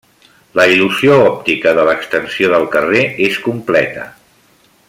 La 0.59 0.63
il·lusió 0.75 1.17
òptica 1.25 1.75
de 1.81 1.85
l'extensió 1.91 2.51
del 2.57 2.67
carrer 2.77 3.07
és 3.29 3.41
completa. 3.49 4.09